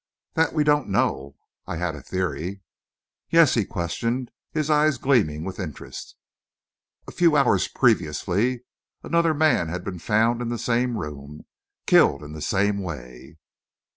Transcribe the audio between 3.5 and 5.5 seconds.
he questioned, his eyes gleaming